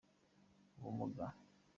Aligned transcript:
ubumuga. 0.77 1.27